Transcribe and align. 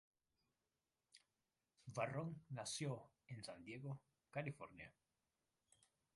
Barron 1.85 2.33
nació 2.49 3.11
en 3.27 3.43
San 3.43 3.63
Diego, 3.63 4.01
California. 4.31 4.91